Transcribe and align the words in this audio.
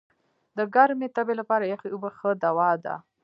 د 0.57 0.59
ګرمي 0.73 1.07
تبي 1.15 1.33
لپاره 1.41 1.65
یخي 1.73 1.89
اوبه 1.91 2.09
ښه 2.17 2.29
دوا 2.43 2.71
ده. 2.83 2.95